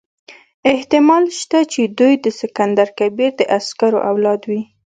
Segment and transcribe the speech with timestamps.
[0.73, 4.61] احتمال شته چې دوی د سکندر کبیر د عسکرو اولاد وي.